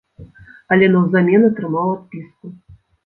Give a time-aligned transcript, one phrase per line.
[0.75, 2.45] Але наўзамен атрымаў адпіску.